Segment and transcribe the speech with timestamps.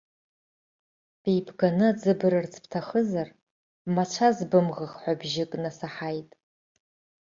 [1.23, 3.29] Беибганы аӡы бырырц бҭахызар,
[3.83, 6.29] бмацәаз бымӷых ҳәа бжьык насаҳаит.